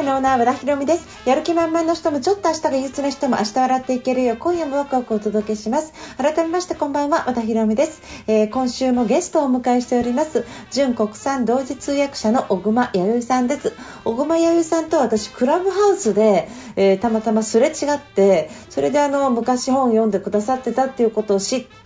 [0.00, 1.28] カフェのオーナー和田博美です。
[1.28, 4.32] やる気満々の人もちょっと明日が憂鬱な人も明日笑っていけるよ。
[4.32, 5.92] う今夜もワクワクお届けします。
[6.16, 10.46] 改めましてこんばんは和田博美です、えー今週もゲストをお迎えしております。
[10.70, 13.74] 純国産同時通訳者の小熊弥生さんです。
[14.04, 21.79] 小熊弥生さんと私クラブハウスで、えーたまたますれ違ってそれであの昔本を読んでくださってたっていうことを知って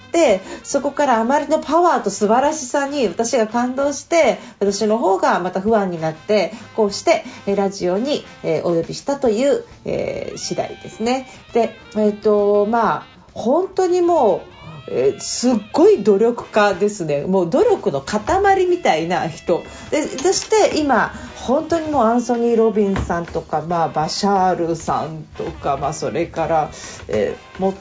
[0.63, 8.25] そこからあまりのパワーと素晴らしさに私が感動して私の方がまた不安になってこうしてラジオに、
[8.63, 11.29] お呼びしたという、え次第ですね。
[11.53, 14.55] で、えっ、とまあ本当にもう
[14.89, 17.25] えーすっごい努力家ですね。
[17.25, 19.63] もう努力の塊みたいな人。
[19.91, 26.71] でそして今本当にもうアンソニー・ロビンさんとか、まあ、バシャールさんとか、まあ、それから、
[27.09, 27.75] えーも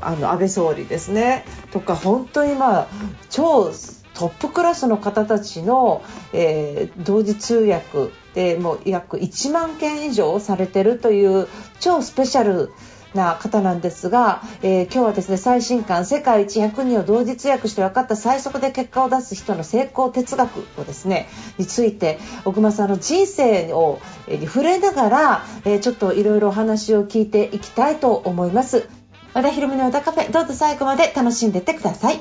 [0.00, 1.44] あの安倍総理ですね。
[1.72, 2.88] とか本当にまあ
[3.30, 3.72] 超
[4.14, 11.48] トップクラスの方たちの、えー同時通訳でもう約1万件以上されてるという
[11.80, 12.70] 超スペシャル
[13.18, 28.88] な方なんですが、えー今日はですね最新刊「世界一100人を同時通訳して分かった最速で結果を出す人の成功哲学」をですねについて小熊さんの人生をえー触れながら、えーちょっといろいろお話を聞いていきたいと思います。
[29.34, 32.20] 和田博美の和田カフェどうぞ最後まで楽しんでってください。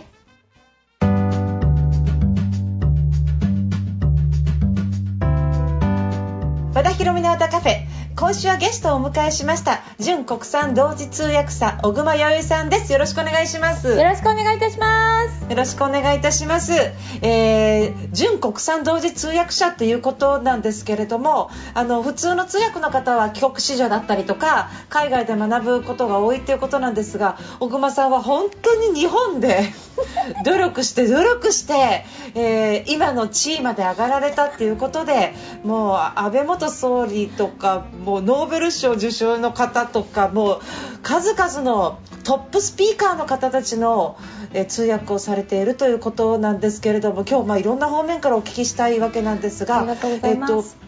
[6.73, 7.86] 和田博美の和田カフェ
[8.19, 15.37] 今週はゲストをお迎えしました純国産同時通訳者小熊弥生さんですよろしくお願いしますよろしくお願いいたします。
[15.49, 16.73] よろしくお願いいたします。
[17.21, 29.71] えー、純国産同時通訳者ということなんですけれども、あの普通の通訳の方は帰国子女だったりとか、海外で学ぶことが多いということなんですが、小熊さんは本当に日本で
[30.43, 35.33] 努力して努力して、えー今の地位まで上がられたっていうことで、
[35.63, 40.61] もう安倍元総理とか、もうノーベル賞受賞の方とか、もう
[41.03, 44.17] 数々のトップスピーカーの方たちの、
[44.53, 50.51] えー通訳をされているということなんですけれども今日まあいろんな方面からお聞きしたいわけなんですがありがとうございます。
[50.53, 50.87] えっと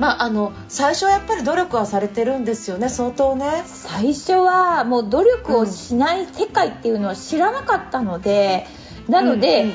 [0.00, 3.62] まあ、あの最初はやっぱり努力はされてるんですよね相当ね。
[3.66, 8.66] 最初はもう努力をしない世界っていうのは知らなかったので、
[9.08, 9.74] なので、うんうん。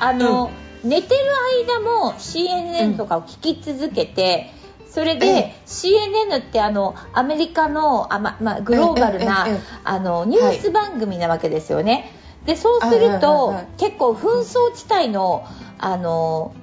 [0.00, 0.50] あの、
[0.82, 1.20] 寝てる
[1.68, 4.52] 間も CNN とかを聞き続けて、
[4.90, 9.46] それで、ええ CNN ってあのアメリカのあ、ままあ、グローバルな、
[9.84, 12.10] あのニュース番組なわけですよね。
[12.46, 15.46] でそうすると、結構紛争地帯の
[15.78, 16.54] あの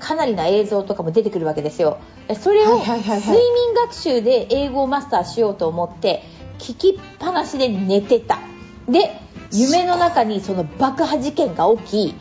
[0.00, 1.98] かなりな映像とかも出てくるわけですよ。
[2.40, 6.22] それを睡眠学習で英語をマスターしようと思って
[6.58, 8.40] 聞きっぱなしで寝てた。
[8.88, 9.20] で
[9.52, 12.14] 夢の中にその爆破事件が起き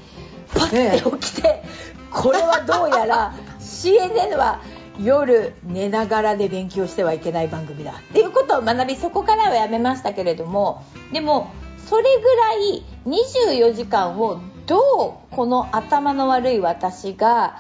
[0.54, 1.64] パッて起きて、
[2.12, 4.62] これはどうやら CNN は
[5.00, 11.52] 夜寝ながらで勉強してはいけない番組だっていうことを学びそこからはやめましたけれどもでも
[11.88, 17.58] それぐらい24時間をどうこの頭の悪い私が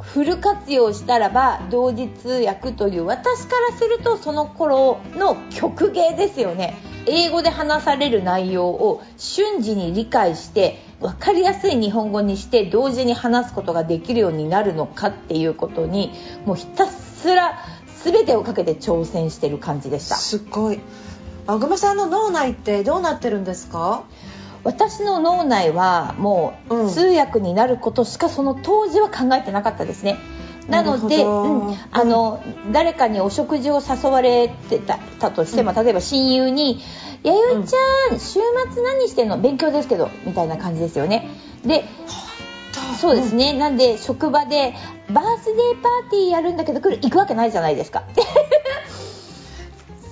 [0.00, 6.76] フル活用したらば同時通訳という私からするとその頃の曲芸ですよね。
[7.06, 16.12] 英語で話される内容を瞬時に理解して分かりやすい日本語にして同時に話すことができるようになるのかっていうことに
[16.44, 17.58] もうひたすら
[18.04, 20.16] 全てをかけて挑戦してる感じでした。
[20.16, 20.80] すごい。
[21.46, 24.04] 小熊さんの脳内ってどうなってるんですか？
[24.64, 30.18] 私の脳内はもう通訳になることしかその当時は考えてなかったですね。
[30.68, 31.28] なので、う
[31.70, 32.42] ん、あの
[32.72, 36.80] 誰かにお食事を誘われてたたとしても、例えば親友に
[37.26, 38.40] 「弥生ちゃん、週
[38.72, 39.38] 末何してんの？
[39.38, 41.28] 勉強ですけど」みたいな感じですよね。
[41.64, 41.84] で
[43.00, 44.72] そうですね、なんで職場で
[45.10, 48.04] バースデーパーティーやるんだけど来る行くわけないじゃないですか。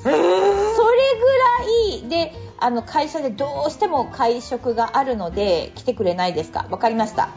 [0.03, 0.19] それぐら
[2.07, 6.67] いであの会社でどうしても会食があるので来てくれないですか？
[6.69, 7.31] 分かりました。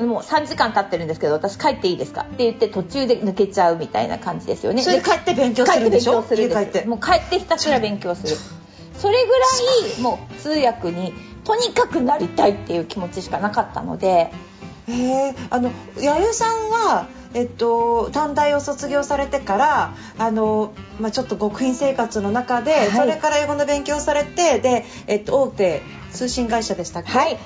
[0.00, 2.22] もう3時間経ってるんですけど私帰っていいですか？
[2.22, 4.82] って言って途中で抜けちゃうみたいな感じですよね。
[4.82, 6.22] それで帰って勉強するんでしょ？
[6.22, 8.36] 帰って勉強するもう帰ってひたすら勉強する
[9.02, 9.46] それぐら
[9.98, 11.12] いもう通訳に
[11.44, 14.32] とにかくなりたいっていう気持ちしかなかったので。
[14.88, 15.70] へえあの
[16.00, 22.90] 弥生さんはえっと、短大を卒業されてからあの、まあ、ちょっと極貧生活の中で、はい。
[22.90, 27.38] それから英語の勉強をされてで、えっと、大手通信会社でしたっけ、はい。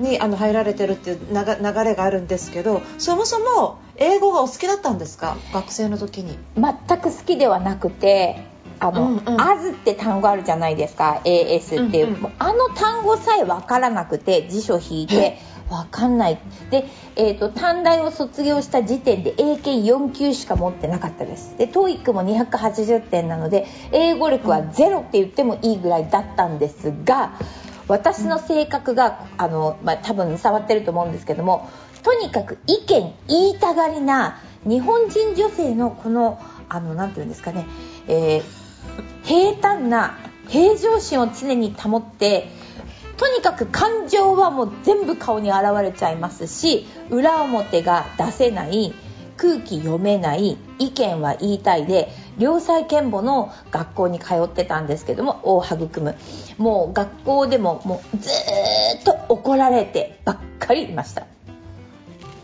[0.00, 5.36] にあの入られてるっていう流流れがあるんですけどそもそも英語がお好きだったんですか？
[5.52, 6.36] 学生の時に。
[6.56, 8.44] 全く好きではなくて
[8.82, 9.40] あの、うんうん。
[9.40, 11.22] アズって単語あるじゃないですか。
[11.24, 12.32] AS っていう、うんうん。
[12.38, 15.38] あの単語さえ分からなくて辞書引いて
[15.70, 16.38] 分かんない。
[16.70, 21.56] で、えー、と短大を卒業した時点で英検4級しか持ってなかったです。
[21.56, 27.34] で TOEIC も280点なので英語力はゼロって言ってもいいぐらいだったんですが
[27.86, 31.70] 私の性格があの、まあ、多分触ってると思うんですけども
[32.02, 37.66] とにかく意見言いたがりな日本人女性のこのあのていうんですかね、
[38.08, 38.61] えー
[39.24, 40.18] 平坦な
[40.48, 42.48] 平常心を常に保って
[43.16, 48.92] とにかく感情はもう全部顔に現れちゃいますし裏表が出せない
[49.36, 56.16] 空気読めない意見は言いたいで良妻賢母の学校に通ってたんですけども大育む。
[56.58, 61.26] もう学校でももうずーっと怒られてばっかりいました。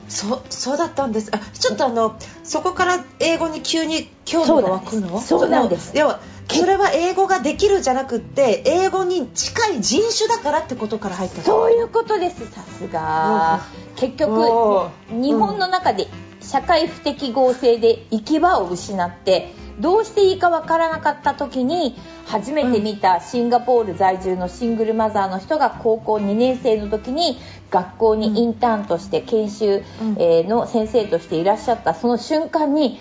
[0.09, 1.31] そそうだったんです。
[1.33, 5.21] あちょっとあのそこから英語に急に興味が湧くの？
[5.21, 5.97] そうなんです。
[5.97, 11.45] 要はそれは英語ができるじゃなくって英語に近い人種だからってことから入ったの。
[11.45, 13.61] そういうことですさすが。
[13.97, 15.23] 結局おー。
[15.23, 16.09] 日本の中で
[16.41, 21.97] 社会不適合性で行き場を失ってどうしていいかわからなかった時に
[22.27, 27.39] 初めて見たシンガポール在住のシングルマザーの人が高校2年生の時に
[27.71, 31.95] 学校にインターンとして研修の先生としていらっしゃった。
[31.95, 32.99] その瞬間に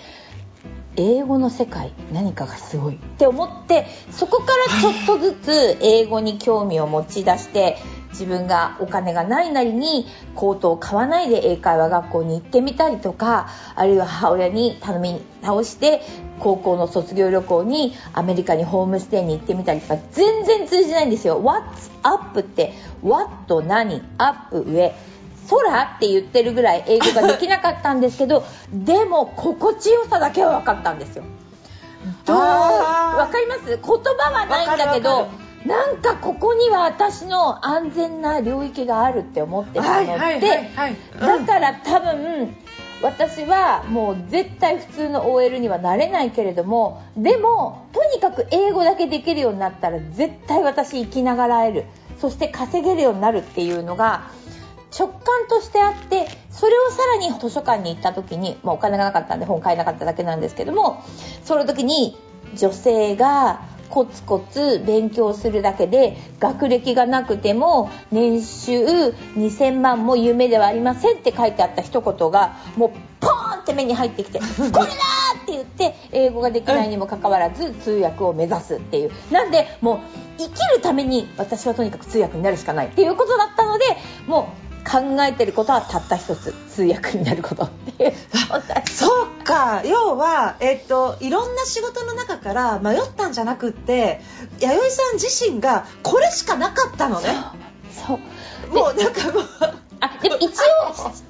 [0.96, 7.78] 英語の世界何かがすごいって思ってそこからちょっとずつ英語に興味を持ち出して
[8.10, 16.00] 自分がお金がないなりにコートを買わないで英会話学校に行ってみたりとかあるいは母親に頼み直して
[16.38, 21.42] 高校の卒業旅行にアメリカにホームステイに行ってみたりとか全然通じないんですよ。
[21.42, 24.94] What's up って What 何 up 上
[25.48, 31.24] 空って言ってるぐらい英語ができなかったんですけど でも心地よさだけは分かったんですよ。
[32.24, 33.66] どう分かります？
[33.66, 35.28] 言葉はないんだけど
[35.66, 40.96] なんかここには私の安全な領域があるって思ってたので、はいはいはいはい。
[41.20, 42.56] うんだから多分
[43.00, 51.84] 私はもう絶対普通の OL にはなれないけれどもでもとにかく英語だけできるようになったら絶対私生きながらえる。
[52.20, 54.22] そして稼げるようになるっていうのが
[54.96, 55.18] 直感
[55.48, 61.04] としてあってそれをさらに図書館に行った時に、まあ、お金がなかったんで本買えなかっただけなんですけども
[61.44, 62.16] その時に
[62.54, 68.84] 女性がコツコツ勉強するだけで学歴がなくても年収
[69.36, 72.90] 2000万も夢ではありませんって書いてあった一言がもう
[73.20, 74.82] ポーンって目に入ってきて「これだ!」
[75.42, 79.98] って言って英語ができないにもかかわらず通訳を目指すっていうなんでもう
[80.38, 83.84] 生きるために私はとにかく通訳になるしかないっていうことだったので
[84.26, 87.64] もう考えてることはたった一つ通訳になること。
[87.64, 88.12] っていう
[88.86, 89.82] そうか。
[89.84, 94.20] 要は、えっといろんな仕事の中から迷ったんじゃなくって
[94.60, 97.28] 弥生さん自身がこれしかなかったのね。
[97.92, 98.18] そう。
[98.74, 99.44] もうなんかもう
[100.00, 100.50] あでも一応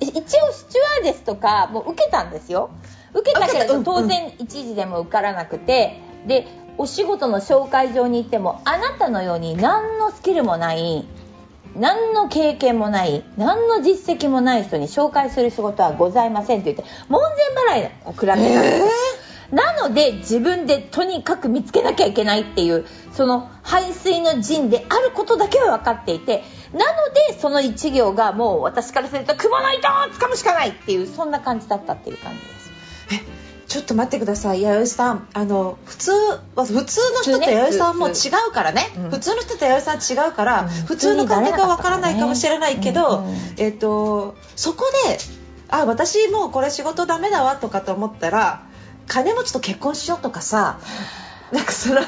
[0.01, 2.71] 一応スチュワーデスとかもう受けたんですよ。
[3.13, 6.47] 受けたけれど当然一時でも受からなくてで
[6.77, 11.07] お仕事の紹介状に行ってもあなたのように何のスキルもない
[11.77, 17.21] 何の経験もない何の実績もない人に紹介する仕事はございませんって言って門
[17.67, 18.79] 前払いを食らってたんです。
[18.79, 18.87] よ、
[19.53, 34.63] なので自分でとにかく見つけなきゃいけないっていうその排水の陣であることだけは分かっていてなのでその一行がもう私からすると雲の糸を掴むしかないっていうそんな感じだったっていう感じですちょっと待ってください。
[34.63, 35.29] 弥生さん。
[35.35, 36.11] あの普通
[36.57, 38.13] は普通の人と弥生さんも違
[38.49, 38.83] うからね。
[38.97, 39.11] うん。
[39.11, 40.69] 普通の人と弥生さん違うから、うん。
[40.69, 45.19] 普通の感覚はわからないかもしれないけど、うんうんえっとそこで
[45.69, 48.63] あ私もうこれ仕事ダメだわとかと思ったら
[49.07, 50.81] 金持ちと結婚しようとかさ
[51.53, 52.01] なんかその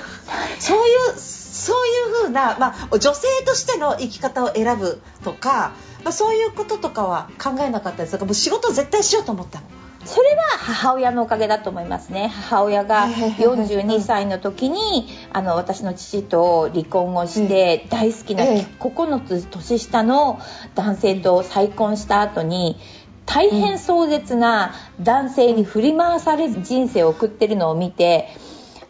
[0.59, 5.73] そういうそういう風な、まあ、女性としての生き方を選ぶとか、
[6.05, 8.13] まあ、そういうこととかは考えなかったです。
[8.13, 9.67] だからもう仕事絶対しようと思ったの。
[10.05, 12.29] それは母親のおかげだと思いますね。
[12.29, 13.07] 母親が
[13.39, 18.67] 42歳の時にあの私の父と離婚をして大好きなええ。
[18.81, 20.41] 9つ年下の
[20.75, 22.79] 男性と再婚した後に
[23.27, 28.29] 大変壮絶な男性に振り回される人生を送ってるのを見て、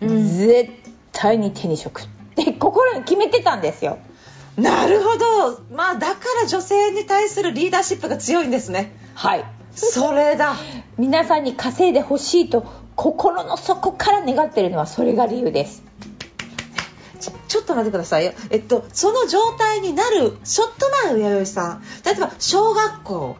[0.00, 0.28] うん。
[0.38, 0.70] 絶
[1.12, 3.98] 対に手に職って心に決めてたんですよ。
[4.56, 8.92] なるほど、まあ、だから女性に対するリーダーシップが強いんですね。
[9.14, 10.54] はいそれだ。
[10.98, 12.64] 皆さんに稼いでほしいと
[12.96, 15.82] 心の底から願ってるのはそれが理由です。
[17.20, 21.82] ちょちょっと待ってくださいよ、えっと、その状態になるちょっと前の弥生さん。
[22.04, 23.36] 例えば小学校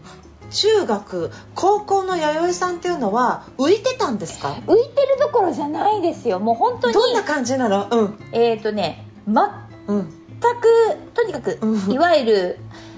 [0.50, 4.49] 中学高校の弥生さんっていうのは浮いてたんですか？
[4.66, 6.40] 浮いてるどころじゃないですよ。
[6.40, 7.88] もう本当にどんな感じなの？
[7.90, 8.18] うん。
[8.32, 9.35] えっ、とね全
[9.88, 10.12] うん。
[10.61, 11.92] くとにかくうん。
[11.92, 12.59] いわゆる「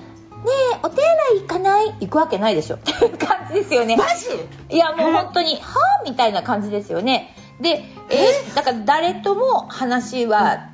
[0.44, 2.76] ねえお手洗い行かない?」行くわけないでしょ。
[2.76, 3.96] っていう感じですよね。
[3.96, 4.26] マジ？
[4.74, 7.34] いやもう本当に「はあ?」みたいな感じですよね。
[7.60, 8.26] で、え？
[8.50, 10.68] ーだから誰とも話は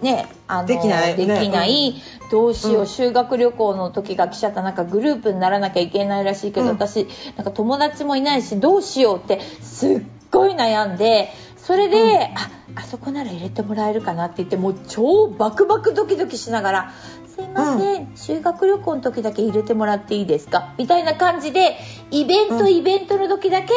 [0.00, 1.16] ねあのできない？
[1.16, 1.94] できない。
[2.30, 2.86] どうしよう、うん。
[2.86, 4.62] 修学旅行の時が来ちゃった。
[4.62, 6.72] なんかグループにならなきゃいけないらしいけど、うん。
[6.72, 12.18] 私なんか友達もいないしどうしようってすっごい悩んでそれで、うん。
[12.18, 12.28] あ
[12.76, 16.92] あそこなら入れてもらえるかなって言ってもう超バクバクドキドキしながら
[17.40, 21.76] 「すいません、修学旅行の時だけ入れてもらっていいですか?」みたいな感じで
[22.10, 22.72] イベント、うん。
[22.74, 23.72] イベントの時だけ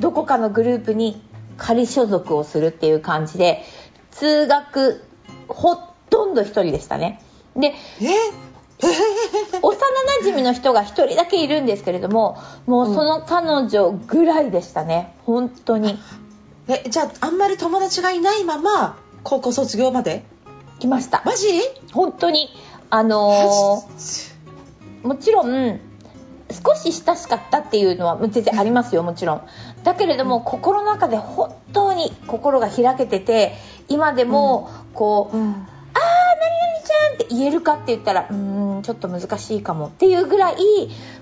[0.00, 1.22] どこかのグループに
[1.56, 3.62] 仮所属をするっていう感じで
[4.10, 5.04] 通学
[5.48, 5.76] ほ
[6.10, 7.20] とんど一人でしたね。
[7.56, 8.08] でえ？
[9.62, 9.78] 幼な
[10.24, 15.14] じみの人が一人だけいるんですけれどももうその彼女ぐらいでしたね。
[15.24, 15.98] 本当に。
[16.68, 20.24] えじゃああんまり友達がいないまま高校卒業まで？
[20.80, 21.22] 来ました。
[21.24, 21.46] マジ？
[21.92, 22.48] 本当に
[22.94, 24.32] あのー
[25.02, 25.80] もちろん
[26.50, 29.42] 少し親しかったっていうのは全然ありますよもちろん。
[29.82, 33.54] だけれども、心の中で本当に心が開けてて
[33.88, 35.66] 今でもこう、うん
[37.22, 40.56] って言えるかって言ったらうーんちょっと難しいかもっていうぐらい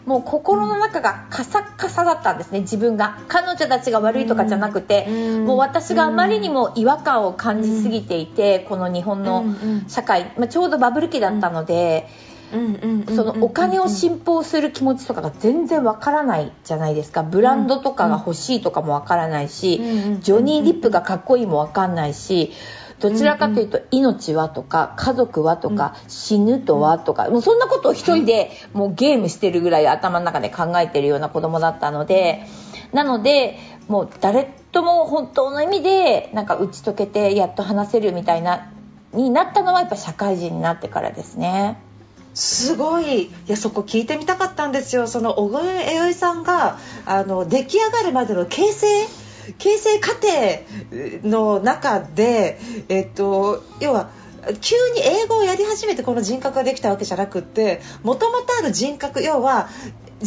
[0.06, 3.18] もう心の中がカサッカサだったんですね自分が。
[3.28, 9.44] 彼女たちが悪いとかじゃなくて、うんもう私があまりにも違和感を感じすぎていて、この日本の
[9.88, 12.08] 社会、まあ、ちょうどバブル期だったので、
[12.50, 17.22] そのお金を信奉する気持ちとかが全然わからないじゃないですか。
[17.22, 20.20] ブランドとかが欲しいとかもわからないし、うん。
[20.20, 22.52] ジョニー・ディップがかっこいいもわかんないし
[23.00, 32.44] どちらかというと命はとか家族はとか死ぬとはとかもうそんなことを一人でもうゲームしてるぐらい頭の中で考えてるような子供だったので
[32.92, 38.70] なのでもう誰とも本当の意味でなんか打ち解けてやっと話せるみたいな
[39.12, 41.80] になったのはやっぱ社会人になってからですね。
[42.34, 43.22] すごい。
[43.22, 45.08] いやそこ聞いてみたかったんですよ。
[45.08, 48.86] その小越えよいさんがあの出来上がるまでの形成
[49.58, 54.10] 形成過程の中で、えっと、要は
[54.60, 59.68] 急に英語をやり始めてこの人格ができたわけじゃなくってもともとある人格要は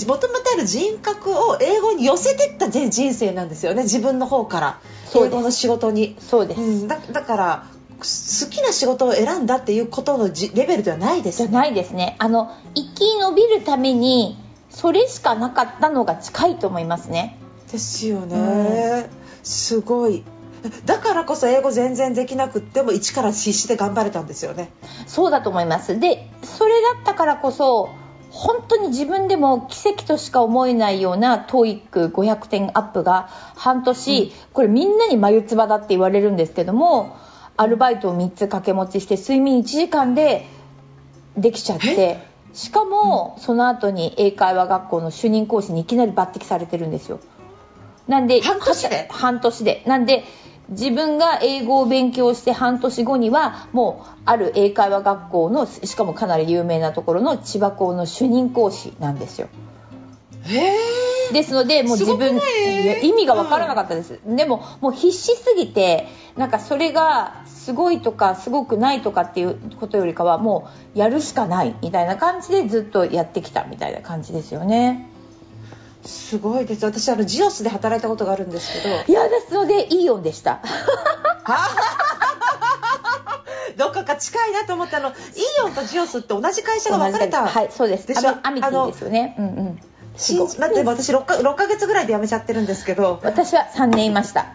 [0.07, 4.79] もともとある人格を英語に寄せてった人人生なんですよね自分の方から
[5.15, 6.15] 英語の仕事に。
[6.19, 7.67] そうです、うん、だだから
[7.99, 11.37] 好きな仕事を選んだっていうことのじレベルではないです。
[11.37, 12.17] じゃないですね。
[12.19, 14.37] あの生き延びるために
[14.69, 17.37] それしかなかったのが近いと思いますね
[17.73, 19.09] ですよね、
[19.41, 20.23] すごい。
[20.85, 24.71] だからこそ英語全然できなくっても一から必死で頑張れたんですよね。
[25.07, 25.99] そうだと思います。
[25.99, 27.89] でそれだったからこそ
[28.29, 37.17] 本当に自分でも奇跡としか思えないような TOEIC500 点アップが半年、これみんなに眉唾だって言われるんですけども
[37.57, 40.45] アルバイトを3つ掛け持ちして睡眠1時間で
[41.37, 47.19] できちゃってしかもその後に英会話学校の主任講師にいきなり抜擢されてるんですよ
[48.07, 49.07] なんで半年で？
[49.11, 49.83] 半年で。
[49.85, 50.23] なんで
[50.69, 59.49] 自分が英語を勉強して半年後にはもうある英会話学校のしかもかなり有名なところの千葉校の主任講師なんですよ。
[61.31, 62.39] ですのでもう自分
[63.01, 75.09] 意味が分からなかったです、でももう必死すぎてなんかそれがすごいとかすごくないとかっていうことよりかはもうやるしかないみたいな感じでずっとやってきたみたいな感じですよね
[76.05, 76.85] すごいです。
[76.85, 78.95] 私あのジオスで働いたことがあるんですけど。
[79.07, 80.61] いやですのでイオンでした。
[83.77, 85.09] どっかが近いなと思ったの。
[85.09, 85.13] イ
[85.65, 88.07] オンとジオスって同じ会社が分かれたはいそうです。
[88.07, 88.35] でしょ？
[88.43, 89.35] アミティですよね。
[89.39, 89.79] うんうん。
[90.15, 93.19] 新だって私 6, か6ヶ月ぐらいで辞めちゃってるんですけど。
[93.23, 94.47] 私は3年いました。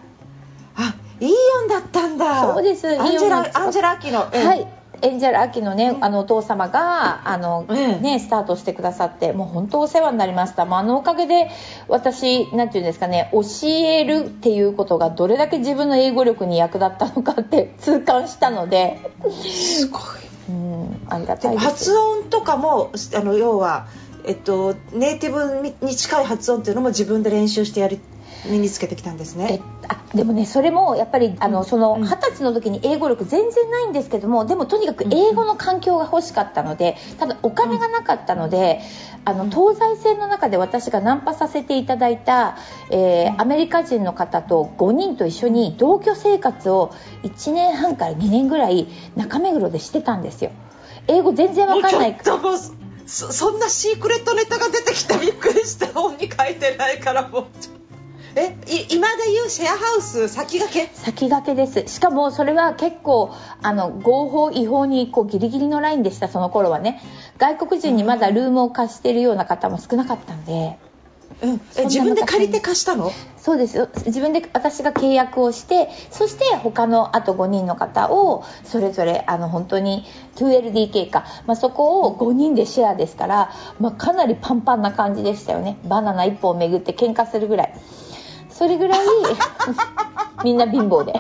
[0.77, 2.53] あイオンだったんだ。
[2.55, 2.87] そうです。
[2.89, 4.47] アンジェラアンジェラ・アキの、うん。
[4.47, 8.01] はいエンジェル・アキのね、あのお父様があの、ええ。
[8.01, 10.65] ね、スタートしてくださってもう本当お世話になりました。
[10.65, 11.51] もうあのおかげで
[11.89, 18.99] 私なんていうんですかね教えるっていうことがどれだけ自分の英語力に役立ったのかって 痛感したので。
[19.43, 20.03] すごい。
[20.49, 21.65] うんありがたいです。
[21.65, 23.87] 発音とかもあの要は、
[24.25, 28.01] えっと、ネイティブに近い発音っていうのも自分で練習してやり
[28.47, 32.03] 身につけてきたんですえねあでもねそれもやっぱりあのそのうん。
[32.03, 38.81] 二十歳の時に英語力全然ないんですけどもでもとにかく英語の環境が欲しかったのでただお金がなかったので
[39.25, 42.57] あの東西線の中で私がナンパさせていただいた、
[42.91, 46.93] えーアメリカ人の方と5人と一緒に同居生活を
[47.23, 50.51] 1年半から2年ぐらい中目黒でしてたんですよ。
[51.07, 52.19] 英語全然わかんない。
[53.07, 55.87] そんなシークレットネタが出てきてびっくりした。
[55.87, 57.78] 本に書いてないからもうちょっと
[58.39, 60.95] えい今で言うシェアハウス先駆け？
[60.95, 61.93] 先駆けです。
[61.93, 67.03] しかもそれは結構あの合法違法にこうギリギリのラインでしたその頃はね。
[67.39, 70.79] 外国人にまだルームを貸してるような方も少なかったんで。
[71.41, 73.13] うん、え自分で借りて貸したの？
[73.37, 73.77] そうです。
[73.77, 80.05] よ自分で私が契約をしてそして他のあと5人の方をそれぞれあの本当に
[80.37, 85.79] 2LDK か、まあ、そこを5人でシェアですから、まあ、かなりパンパンな感じでしたよね。
[85.85, 87.75] バナナ1本を巡って喧嘩するぐらい
[88.59, 89.07] それぐらい
[90.43, 91.13] みんな貧乏で。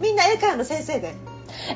[0.00, 1.16] みんな英会話の先生で。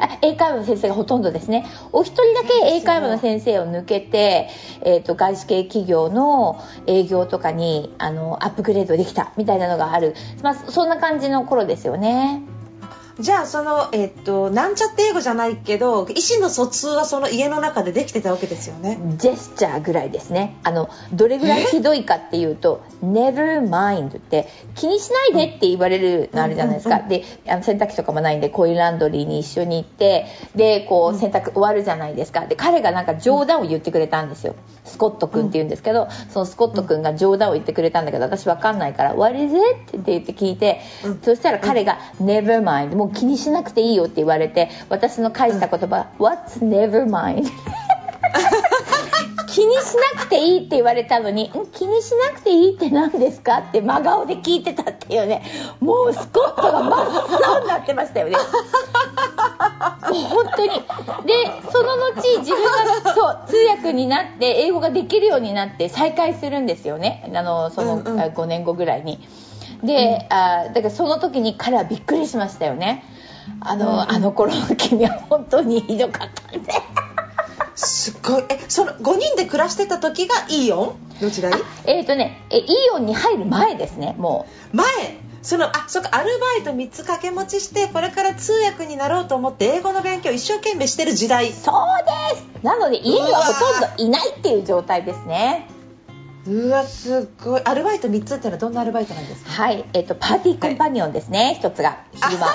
[0.00, 1.66] あ英会話の先生がほとんどですね。
[1.90, 4.48] お一人だけ英会話の先生を抜けて、
[4.82, 12.42] えー、と外資系企業の営業とかにあのアップグレードできたみたいなのがある、まあ、そんな感じの頃ですよね
[13.20, 18.98] じゃあそのえっとなんちゃって英語じゃないけど意思の疎通はその家の中でできてたわけですよね。
[19.16, 20.56] ジェスチャーぐらいですね。
[20.62, 32.46] あのどれぐらいひどいかっていうと「never mind」って気にしないでって言われるのあるじゃないですか、であの洗濯機とかもないんでコインランドリーに一緒に行ってでこう洗濯終わるじゃないですか。
[32.46, 34.54] で彼がなんか冗談を言ってくれたんですよ。
[34.84, 39.62] スコット君って言うんですけど、そのスコット君が冗談を言ってくれたんだけど私わかんないから「What is it?」
[39.98, 41.20] って言って聞いて、うん。
[41.22, 47.46] そしたら彼が「never mind」もう気にしなくていいよって言われて私の返した言葉「What's never mind?
[49.58, 51.66] 」気にしなくていいって言われたのにん？
[51.72, 55.42] 気にしなくていいって何ですかって真顔で聞いてたっていうね。
[55.80, 58.36] もうスコットが真っ青になってましたよね。
[58.36, 58.40] も
[60.10, 60.68] う本当に。
[61.26, 62.62] でその後自分
[63.04, 67.28] がそう通訳になって英語ができるようになって再会するんですよね。
[67.34, 68.20] あのその、うんうん。
[68.20, 69.18] あ5年後ぐらいに
[69.82, 73.04] で、あだからその時に彼はびっくりしましたよね。
[73.60, 73.92] あの,、うん。
[73.94, 76.72] うんあの頃の君は本当にひどかったんで。
[77.74, 78.44] すごい。
[78.48, 81.24] えその5人で暮らしてた時がイーオン？
[81.24, 81.52] の時代
[81.84, 84.86] えっ、とねえイオンに入る前ですねも前？
[85.42, 91.50] そのあそっかアルバイト3つ掛け持ちしてこれから通訳になろうと思って英語の勉強を一生懸命してる時代。
[91.50, 92.64] うそうです。
[92.64, 95.68] なので家にはほとんどいないっていう状態ですね
[96.48, 97.62] うわすごい。
[97.64, 99.50] アルバイト3つってのはどんなアルバイトなんですか？
[99.50, 99.84] はい。
[99.92, 101.98] えっ、とパーティーコンパニオンですね、一つが。
[102.14, 102.46] 昼間。
[102.46, 102.52] こ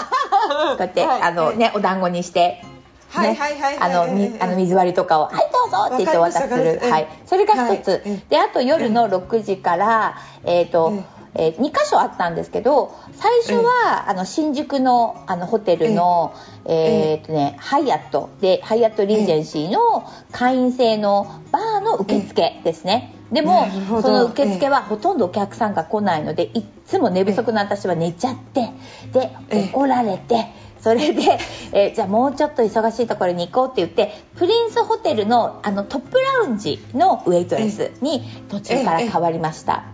[0.78, 1.22] うやって、はい。
[1.22, 2.64] あのねお団子にして。
[3.10, 3.36] はいね。
[3.40, 4.40] はいはいはい。
[4.40, 7.08] あの水割りとかを「はいどうぞ」って言ってお渡しするはい。
[7.28, 8.24] それが一つ、はいええ。
[8.30, 10.94] であと夜の6時からえっ、と、
[11.36, 16.34] えー2箇所あったんですけど最初は、あの新宿のあのホテルの、
[16.66, 18.30] えーっとね、ハイアット。
[18.42, 23.13] でハイアットリージェンシーの会員制のバーの受付ですね。
[23.34, 23.68] でも
[24.02, 28.70] その受付はほとんどお客さんが来ないのでいっつも寝不足の私は寝ちゃって
[29.12, 29.70] でええ。
[29.74, 30.46] 怒られて
[30.80, 31.40] それで、
[31.72, 39.86] えーじゃあもうちょっと忙しいところに行こうって言ってプリンスホテルのあのトップラウンジのウェイトレスに途中から変わりました。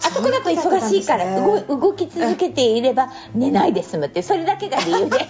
[0.00, 1.64] あそこだと忙しいからね。
[1.66, 5.18] 動動き続けていれば寝ないで済むってそれだけが理由で。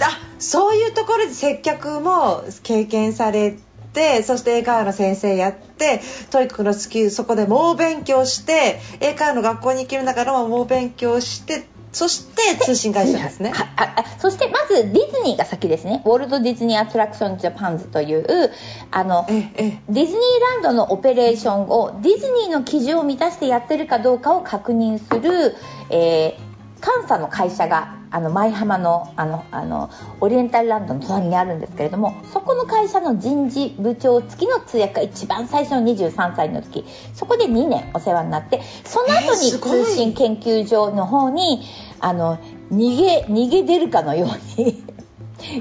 [0.00, 3.58] あそういうところで接客も経験され
[3.96, 13.52] てそして英会話の先生やって TOEIC のスキルそこで猛勉強して英会話の学校に行ける中でも猛勉強してそして通信会社ですね。
[13.52, 18.50] はああそしてまずディズニーが先ですねウォルト・ディズニー・アトラクション・ジャパンズという
[18.90, 20.12] あのディズニー
[20.54, 25.56] ランドのオペレーションをディズニーの基準を満たしてやってるかどうかを確認する、
[25.90, 29.90] えー監査の会社があの舞浜のあのあの
[30.20, 41.62] オリエンタルランドの隣にあるんですけれどもそこの会社の人事部長付きの通訳が一番最初の23歳の時そこで2年お世話になってその後に通信研究所の方に
[42.00, 42.38] あの
[42.70, 44.82] 逃げ逃げ出るかのように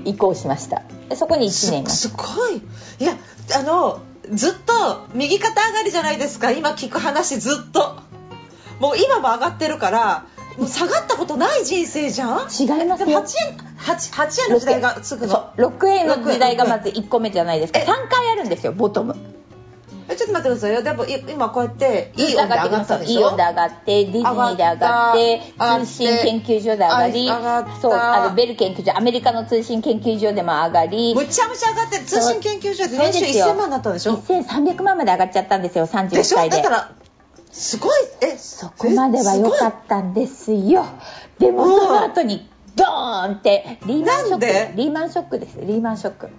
[0.06, 0.84] 移行しました。
[1.10, 2.58] でそこに1年すごい。
[3.00, 3.14] いや
[3.58, 4.00] あの
[4.32, 6.52] ずっと右肩上がりじゃないですか。
[6.52, 7.98] 今聞く話ずっと。
[8.80, 10.26] もう今も上がってるから
[10.58, 12.30] もう下がったことない人生じゃん？
[12.30, 12.60] 違います
[13.02, 13.06] よ。
[13.06, 15.34] でも8円 8, 8円の時代がつくの？
[15.34, 15.62] そう。
[15.62, 17.80] 6円の時代がまず1個目じゃないですか。
[17.80, 17.84] え。
[17.84, 19.16] 3回あるんですよボトム。
[20.08, 20.84] えちょっと待ってくださいよ。
[20.84, 27.28] でもい今こうやっていい温度上がったでしょいい温度上がってディズニーで上がって通信研究所で上がり
[27.82, 31.16] そうあのベル研究所アメリカの通信研究所でも上がり。
[31.16, 33.46] むちゃむちゃ上がって通信研究所で年収そうですよ。
[33.48, 35.92] 1000万になったんでしょ？1300万まで上がっちゃったんですよで。
[35.92, 36.38] 36しょ？
[36.38, 36.92] 歳でだから
[37.56, 37.92] すごい。
[38.22, 40.86] えそこまでは良かったんですよ。
[41.40, 44.76] でもその後にドーンってリーマンショック。
[44.76, 45.58] リーマンショックです。
[45.62, 46.30] リーマンショック。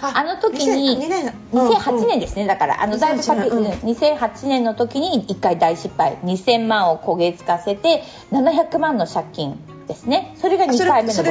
[0.00, 1.34] ああの時に2002年。
[1.52, 2.46] 2008年ですね。
[2.46, 3.78] だからあのだいぶ先、2008年。
[3.82, 3.90] うん。
[3.90, 6.16] 2008年の時に1回大失敗。
[6.24, 10.34] 2000万を焦げつかせて700万の借金ですね。
[10.40, 11.22] それが2そ回目の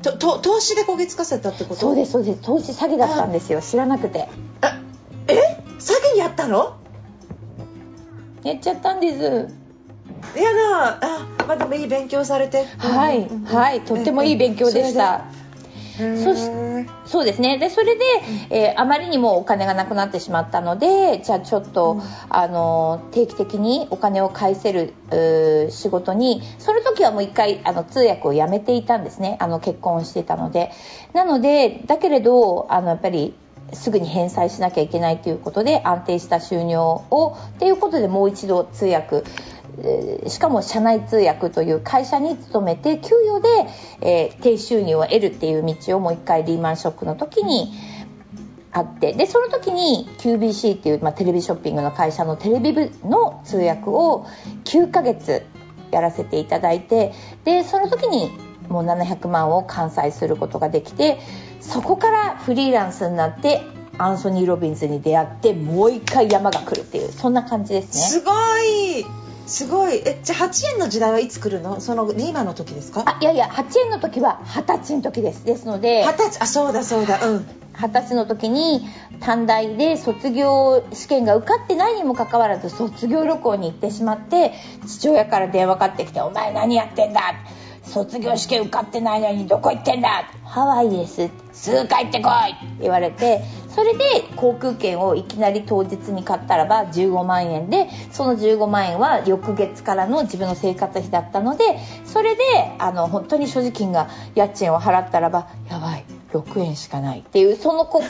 [0.00, 1.80] とと投資で焦げつかせたってこと？
[1.80, 2.40] そうですそうです。
[2.40, 3.60] 投資詐欺だったんですよ。
[3.60, 4.28] 知らなくて。
[4.60, 4.78] あ
[5.26, 5.34] え？
[5.80, 6.76] 詐欺にやったの？
[8.44, 9.18] やっちゃったんです。
[10.38, 12.64] いやなあまあでもいい勉強されて。
[12.78, 15.24] はいうんうんはいとってもいい勉強でした。
[15.96, 16.40] そし
[17.06, 17.56] そうですね。
[17.58, 18.04] でそれで、
[18.50, 22.02] えーあまりにもお金がなくなってしまったのでじゃあちょっと、うん。
[22.28, 24.92] あの定期的にお金を返せる
[25.70, 29.36] 仕事にその時はもう一回あの通訳をやめていたんですね。
[29.40, 30.72] あの結婚していたので。
[31.12, 33.34] なのでだけれどあのやっぱり
[33.74, 39.24] すぐに返済しなきゃいけないということで安定した収入をっていうことでもう一度通訳
[40.28, 43.48] しかも社内通訳という会社に勤めて給与で、
[44.00, 47.72] えー低収入を得るっていう道をもう一回リーマンショックの時に
[48.74, 54.26] あってでその時に QBC っていう、まあ、テレビショッピングの会社のテレビ部の通訳を
[54.64, 55.46] 9ヶ月
[55.92, 57.12] やらせていただいて
[57.44, 58.30] でその時に
[58.68, 61.18] もう700万を完済することができて
[61.68, 63.62] そこからフリーランスになって
[63.98, 68.02] アンソニー・ロビンズに出会ってもう一回山が来るっていうそんな感じですね。
[68.02, 69.06] すごい。
[69.46, 69.96] すごい。
[70.06, 71.80] えじゃあ8円の時代はいつ来るの？
[71.80, 73.02] そのリーマンの時ですか？
[73.06, 75.44] あいやいや8円の時は二十歳の時です。
[75.44, 76.40] ですので二十歳。
[76.42, 77.24] あそうだそうだ。
[77.24, 77.46] うん。
[77.76, 78.80] 二十歳の時に
[79.20, 84.52] 短大で卒業試験が受かってないにもかかわらず卒業旅行に行ってしまって
[84.86, 87.20] 父親から電話かかってきて「お前何やってんだ!」
[87.84, 90.24] 卒業試験受かってないのにどこ行ってんだ？
[90.44, 91.30] ハワイです。
[91.52, 94.04] すぐ帰ってこいって言われてそれで
[94.36, 101.64] 航空券をいきなり当日に買ったらば15万円でその15万円は翌月からの自分の生活費だったので
[102.04, 102.42] それで
[102.78, 108.06] あの本当に所持金が家賃を払ったらばやばい6円しかないっていうその子か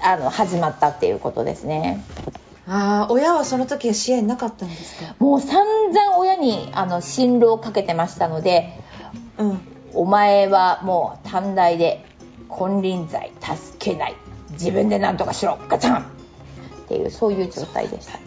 [0.00, 2.04] らあの始まったっていうことですね
[2.68, 5.14] ああ親はその時は支援なかったんですか？
[5.18, 8.72] もう散々親にあの進路をかけてましたので
[9.38, 9.60] うん。
[9.94, 12.04] お前はもう短大で
[12.50, 14.14] 金輪際助けない。
[14.52, 15.58] 自分で何とかしろ。
[15.68, 16.02] ガチャン！
[16.02, 16.04] っ
[16.88, 18.18] ていうそういう状態でした。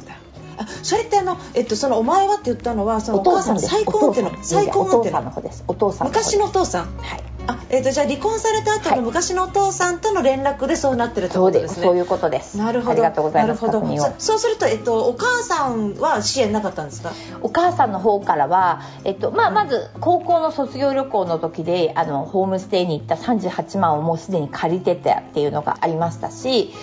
[0.57, 3.85] あそれってあの、えっと、そのお前はって言ったのはそのおお母さんの父さんです。
[3.85, 4.63] 再婚っていうのお父さん。
[4.63, 5.19] 再婚っていうの？
[5.19, 5.63] お父さんの方です。
[5.67, 6.97] お父さん昔のお父さん？
[6.97, 11.85] はいあ、えっと、じゃあ離婚された後はいの昔のお父さんとの連絡でそうなってるってことですすね。
[11.87, 12.57] そういうことです。
[12.57, 12.91] なるほど。
[12.91, 13.97] ありがとうございますなるほど。
[13.97, 17.11] そそうすると、えっと、お母さんは支援なかったんですか？
[17.41, 26.73] お母さんの方からは、えっとまあ、まず高校の卒業旅行の時であのホームステイに行った38万をもうすでに借りてたっていうのがありましたし、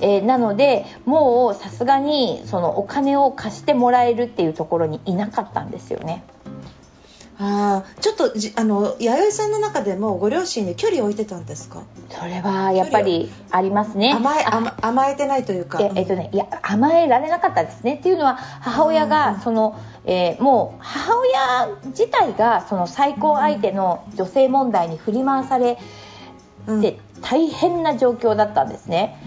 [0.00, 6.24] えーなのでもうさすがにそのお金を貸してもらえるっていうところにいなかったんですよね。
[7.36, 11.82] ああちょっとじあの弥生さんの中でもご両親に距離を置いてたんですか？
[12.10, 14.12] それはやっぱりありますね。
[14.12, 15.80] あ甘え甘甘えてないというか。
[15.82, 19.08] ええっとね、いや甘えられなかったですねっていうのは母親うん。
[19.10, 25.78] がその、えーもう母親自体がその再婚相手の女性問題に振り回され
[26.68, 26.80] うん。
[26.80, 29.18] て大変な状況だったんですね。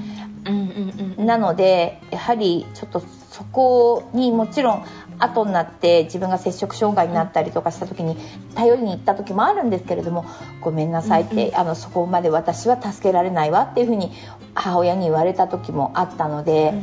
[0.46, 1.26] うんうんうん。
[1.26, 4.86] なのでやはりちょっとそこにもちろん
[5.19, 8.17] 後になって自分が摂食障害になったりとかした時に
[8.56, 10.25] 頼りに行った時もあるんですけれども
[10.62, 14.12] ごめんなさいって、うんあのそこまで私は助けられないわっていうふうに
[14.53, 16.73] 母親に言われた時もあったので、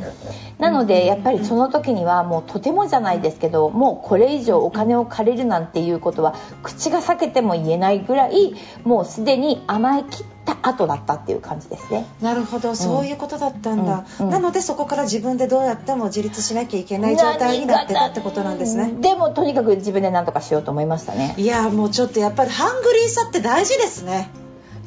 [0.59, 12.05] なのでやっぱりその時にはもうとてもじゃないですけどもうこれ以上お金を借りるなんていうことは口が裂けても言えないぐらいもうすでに甘えきった後だったっていう感じですね。
[12.21, 12.75] なるほど。
[12.75, 14.25] そういうことだったんだ、うん。
[14.27, 14.31] うん。
[14.31, 18.93] なのでそこから自分でどうやっても自立しなきゃいけない状態になってたってことなんですね。
[19.01, 21.33] でもとにかく自分で何とかしようと思いましたね。
[21.37, 24.29] いやもうちょっとやっぱりハングリーさって大事ですね。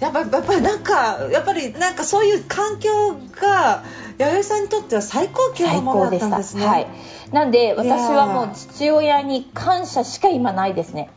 [0.00, 3.82] やっぱやっぱりなんかやっぱりなんかそういう環境が
[4.18, 6.66] 弥生さんにとっては最高級のものだったんですね。
[6.66, 6.86] はい。
[7.32, 11.10] なんで私はもう父親に感謝しか今ないですね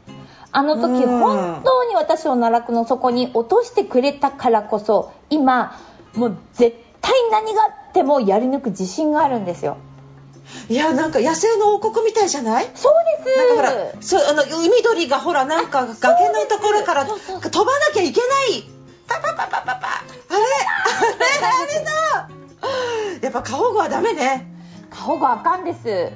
[0.52, 1.20] あの時うん。
[1.20, 5.78] 本当に私を奈落の底に落としてくれたからこそ今
[6.16, 9.78] もう絶対何があってもやり抜く自信があるんですよ。
[10.68, 12.70] いやなんか野生の王国みたいじゃない？
[12.76, 12.94] そう
[13.26, 13.38] です。
[13.38, 18.64] なんかほらそうあの海鳥がほらなんか崖のところから飛ばなきゃいけない。
[19.08, 19.88] パパパパパパ。
[19.88, 20.40] あれ？
[20.40, 21.48] あれ？
[21.48, 21.86] あれ？
[21.86, 22.30] だ
[23.22, 24.52] やっっぱ過保護はダメね
[24.90, 26.12] 過保護あかんです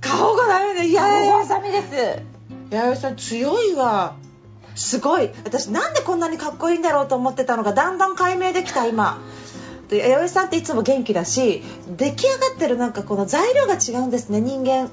[0.00, 2.22] 過保護ダメねいや過保護はダメです
[2.70, 4.16] 弥生さん強いわ。
[4.74, 5.30] すごい。
[5.44, 9.20] 私なんでこんなにかっこいいんだろうと思ってたのがだんだん解明できた今。
[9.88, 11.64] で弥生さんっていつも元気だし
[11.96, 14.90] 出来上がってるなんかこの材料が違うんですね人間。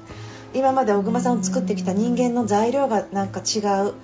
[0.54, 3.94] 今まで小熊さんを作ってきた人間の材料がなんか違う。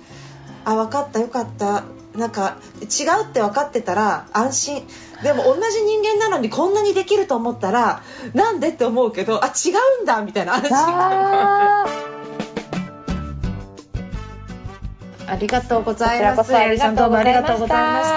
[0.63, 1.83] あ分かったよかった。
[2.15, 4.87] なんか違うって分かってたら安心。
[5.21, 8.01] でも同じ人間なのにこんなにできると思ったら
[8.33, 11.81] なんでって思うけどあ違うんだみたいな安心感が。
[11.81, 12.14] ある
[15.27, 16.37] ありがとうございます。
[16.39, 18.09] こちらこそありがとうございましたどうもありがとうございまし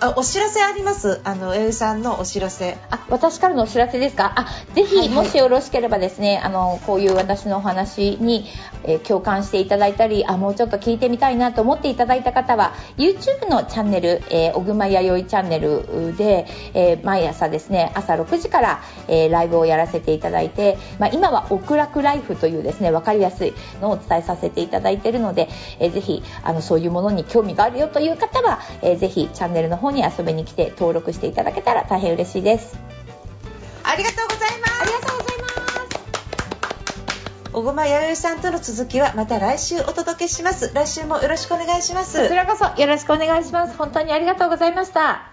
[0.00, 0.06] た。
[0.08, 1.20] あ、お知らせあります？
[1.24, 2.76] あの、えうさんのお知らせ。
[2.90, 4.32] あ私からのお知らせですか？
[4.36, 8.46] あぜひ、はいはいもしよろしければですねあのこういう私のお話に、
[8.84, 32.78] えー共感していただいたりあもうちょっと聞いてみたいなと思っていただいた方は YouTube のチャンネル「えー小熊弥生チャンネルで」えー毎朝ですね朝6時から、えーライブをやらせていただいて、まあ、今は「おくらくライフ」というですね分かりやすいのをお伝えさせていただいているので、えーぜひあのそういうものに興味があるよという方は、えーぜひチャンネルの方に遊びに来て登録していただけたら大変嬉しいです。
[33.82, 34.82] ありがとうございます。
[34.82, 35.54] ありがとうございます。
[37.52, 40.72] 小熊弥生さんとの続きはまた来週お届けします。
[40.74, 42.20] 来週もよろしくお願いします。
[42.22, 43.76] こちらこそよろしくお願いします。
[43.76, 45.30] 本当にありがとうございました。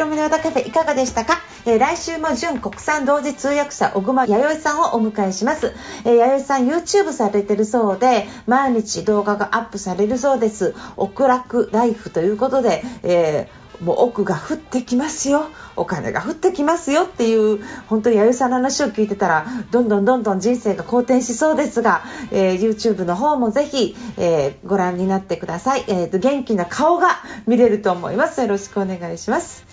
[0.00, 10.74] 和田博美の和田カフェいかがでしたか、えー来週も準国産同時通訳者小熊弥生さんをお迎えします、えー弥生さん YouTube されてるそうで毎日動画がアップされるそうです。
[10.96, 15.46] 奥楽ライフということで、えーもう奥が降ってきますよ。
[15.74, 28.42] お金が降ってきますよっていう本当に弥生さんの話を聞いてたらどんどんどんどん人生が好転しそうですが、えー YouTube の方もぜひ、えーご覧になってください、えーと元気な顔が見れると思います。
[28.42, 29.69] よろしくお願いします。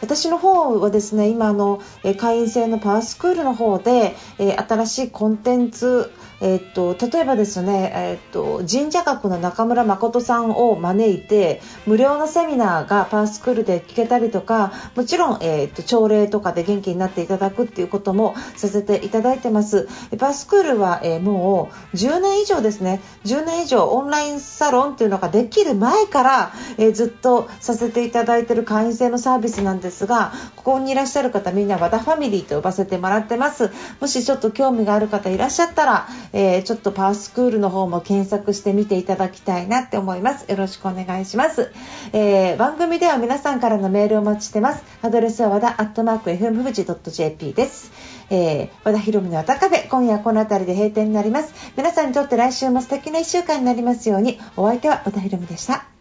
[0.00, 1.80] 私の方はですね今あの
[2.18, 19.88] 会員制のパワースクールの方で、新しいコンテンツえーっと例えばですね、えーっと神社学の中村誠さんを招いて無料のセミナーがパースクールで聞けたりとかもちろん、えーっと朝礼とかで元気になっていただくっていうこともさせていただいてます。
[20.10, 23.00] えパースクールは、えーもう10年以上ですね。
[23.24, 33.70] 10年以上オンラインサロンっていうのができる前から、えーずっとさせていただいている会員制のサービスなんですがここにいらっしゃる方みんな和田ファミリーと呼ばせてもらってます。
[34.00, 40.50] もしちょっと興味がある方いらっしゃったら、えーちょっとパワースクールの方も検索してみていただきたいなって思います。
[40.50, 41.72] よろしくお願いします、
[42.12, 44.82] えー番組では皆さんからのメールをお待ちしてます。
[45.02, 47.92] アドレスは和田アットマーク FM 富士 .jp です。
[48.30, 49.88] えー和田ひろみの和田カフェ。
[49.88, 51.54] 今夜はこの辺りで閉店になります。
[51.76, 54.40] 皆さんにとって来週も素敵な1週間になりますように。
[54.56, 55.93] お相手は和田ひろみでした。